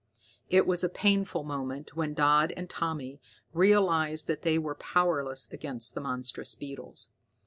[0.49, 3.21] It was a painful moment when Dodd and Tommy
[3.53, 7.11] realized that they were powerless against the monstrous beetles.